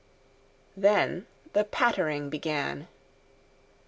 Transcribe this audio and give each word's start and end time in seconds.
Then 0.75 1.27
the 1.53 1.63
pattering 1.63 2.31
began. 2.31 2.87